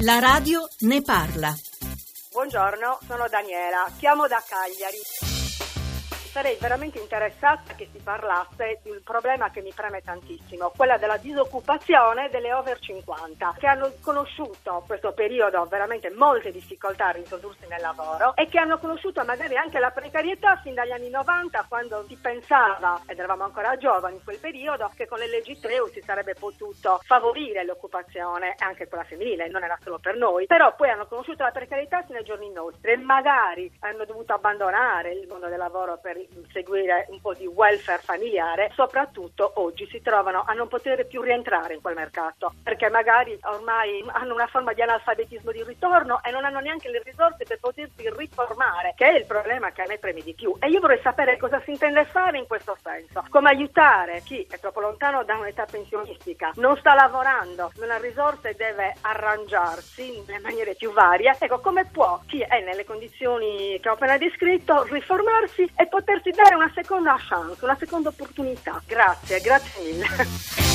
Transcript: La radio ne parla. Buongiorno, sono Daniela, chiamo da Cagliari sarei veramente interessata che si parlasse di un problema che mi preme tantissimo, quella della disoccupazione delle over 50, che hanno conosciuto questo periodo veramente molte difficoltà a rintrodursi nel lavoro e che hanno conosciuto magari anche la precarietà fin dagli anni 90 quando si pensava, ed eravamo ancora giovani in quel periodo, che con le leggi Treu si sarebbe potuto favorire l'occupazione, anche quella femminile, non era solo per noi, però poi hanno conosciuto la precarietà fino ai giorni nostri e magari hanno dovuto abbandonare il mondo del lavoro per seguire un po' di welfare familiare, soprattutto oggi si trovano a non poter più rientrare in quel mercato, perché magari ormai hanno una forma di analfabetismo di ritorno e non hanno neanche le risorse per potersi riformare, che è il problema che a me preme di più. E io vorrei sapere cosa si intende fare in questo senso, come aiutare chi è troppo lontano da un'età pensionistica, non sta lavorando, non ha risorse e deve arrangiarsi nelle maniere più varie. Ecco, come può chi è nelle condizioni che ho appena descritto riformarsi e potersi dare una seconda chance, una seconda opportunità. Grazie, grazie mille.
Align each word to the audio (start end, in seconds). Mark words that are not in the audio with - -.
La 0.00 0.18
radio 0.18 0.66
ne 0.80 1.02
parla. 1.02 1.54
Buongiorno, 2.32 2.98
sono 3.06 3.26
Daniela, 3.28 3.86
chiamo 3.98 4.26
da 4.26 4.42
Cagliari 4.46 5.35
sarei 6.36 6.58
veramente 6.60 6.98
interessata 6.98 7.72
che 7.72 7.88
si 7.90 7.98
parlasse 8.04 8.80
di 8.82 8.90
un 8.90 9.00
problema 9.02 9.48
che 9.48 9.62
mi 9.62 9.72
preme 9.74 10.02
tantissimo, 10.02 10.70
quella 10.76 10.98
della 10.98 11.16
disoccupazione 11.16 12.28
delle 12.28 12.52
over 12.52 12.78
50, 12.78 13.54
che 13.58 13.66
hanno 13.66 13.90
conosciuto 14.02 14.84
questo 14.86 15.12
periodo 15.12 15.64
veramente 15.64 16.10
molte 16.10 16.50
difficoltà 16.50 17.06
a 17.06 17.12
rintrodursi 17.12 17.64
nel 17.70 17.80
lavoro 17.80 18.36
e 18.36 18.48
che 18.48 18.58
hanno 18.58 18.76
conosciuto 18.76 19.24
magari 19.24 19.56
anche 19.56 19.78
la 19.78 19.90
precarietà 19.90 20.56
fin 20.56 20.74
dagli 20.74 20.90
anni 20.90 21.08
90 21.08 21.64
quando 21.70 22.04
si 22.06 22.18
pensava, 22.20 23.00
ed 23.06 23.18
eravamo 23.18 23.44
ancora 23.44 23.74
giovani 23.78 24.16
in 24.16 24.24
quel 24.24 24.38
periodo, 24.38 24.90
che 24.94 25.06
con 25.06 25.18
le 25.18 25.28
leggi 25.28 25.58
Treu 25.58 25.88
si 25.88 26.02
sarebbe 26.02 26.34
potuto 26.34 27.00
favorire 27.04 27.64
l'occupazione, 27.64 28.56
anche 28.58 28.88
quella 28.88 29.04
femminile, 29.04 29.48
non 29.48 29.64
era 29.64 29.78
solo 29.82 29.98
per 29.98 30.16
noi, 30.16 30.44
però 30.44 30.74
poi 30.76 30.90
hanno 30.90 31.06
conosciuto 31.06 31.44
la 31.44 31.50
precarietà 31.50 32.02
fino 32.02 32.18
ai 32.18 32.24
giorni 32.24 32.50
nostri 32.50 32.92
e 32.92 32.96
magari 32.98 33.72
hanno 33.80 34.04
dovuto 34.04 34.34
abbandonare 34.34 35.12
il 35.12 35.26
mondo 35.26 35.46
del 35.46 35.56
lavoro 35.56 35.96
per 35.96 36.24
seguire 36.52 37.06
un 37.10 37.20
po' 37.20 37.34
di 37.34 37.46
welfare 37.46 38.00
familiare, 38.02 38.70
soprattutto 38.74 39.52
oggi 39.56 39.86
si 39.90 40.00
trovano 40.02 40.44
a 40.46 40.52
non 40.52 40.68
poter 40.68 41.06
più 41.06 41.22
rientrare 41.22 41.74
in 41.74 41.80
quel 41.80 41.94
mercato, 41.94 42.54
perché 42.62 42.88
magari 42.88 43.38
ormai 43.44 44.04
hanno 44.08 44.34
una 44.34 44.46
forma 44.46 44.72
di 44.72 44.82
analfabetismo 44.82 45.50
di 45.52 45.62
ritorno 45.62 46.22
e 46.22 46.30
non 46.30 46.44
hanno 46.44 46.60
neanche 46.60 46.90
le 46.90 47.02
risorse 47.04 47.44
per 47.44 47.58
potersi 47.58 48.08
riformare, 48.10 48.94
che 48.96 49.08
è 49.08 49.16
il 49.18 49.26
problema 49.26 49.70
che 49.70 49.82
a 49.82 49.86
me 49.88 49.98
preme 49.98 50.22
di 50.22 50.34
più. 50.34 50.56
E 50.60 50.68
io 50.68 50.80
vorrei 50.80 51.00
sapere 51.02 51.36
cosa 51.36 51.60
si 51.64 51.70
intende 51.70 52.04
fare 52.04 52.38
in 52.38 52.46
questo 52.46 52.76
senso, 52.82 53.24
come 53.28 53.50
aiutare 53.50 54.22
chi 54.24 54.46
è 54.48 54.58
troppo 54.58 54.80
lontano 54.80 55.24
da 55.24 55.36
un'età 55.36 55.64
pensionistica, 55.64 56.52
non 56.56 56.76
sta 56.76 56.94
lavorando, 56.94 57.72
non 57.78 57.90
ha 57.90 57.98
risorse 57.98 58.50
e 58.50 58.54
deve 58.54 58.94
arrangiarsi 59.00 60.22
nelle 60.26 60.40
maniere 60.40 60.74
più 60.74 60.92
varie. 60.92 61.36
Ecco, 61.38 61.60
come 61.60 61.84
può 61.84 62.20
chi 62.26 62.40
è 62.40 62.60
nelle 62.60 62.84
condizioni 62.84 63.78
che 63.80 63.88
ho 63.88 63.92
appena 63.92 64.16
descritto 64.16 64.84
riformarsi 64.84 65.70
e 65.76 65.86
potersi 66.16 66.30
dare 66.30 66.54
una 66.54 66.70
seconda 66.74 67.16
chance, 67.18 67.64
una 67.64 67.76
seconda 67.78 68.08
opportunità. 68.08 68.80
Grazie, 68.86 69.40
grazie 69.40 69.82
mille. 69.82 70.65